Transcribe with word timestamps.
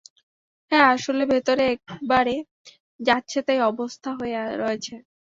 হ্যাঁ, 0.71 0.87
আসলে, 0.95 1.23
ভেতরে 1.31 1.63
একেবারে 1.73 2.35
যাচ্ছেতাই 2.99 3.59
অবস্থা 3.71 4.09
হয়ে 4.19 4.33
রয়েছে। 4.61 4.93